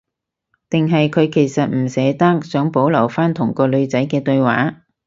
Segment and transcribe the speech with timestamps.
[0.67, 4.81] 定係佢其實唔捨得，想保留返同個女仔嘅對話